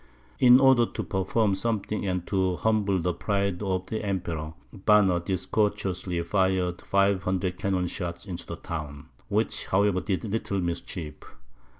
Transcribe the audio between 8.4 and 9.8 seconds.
the town, which,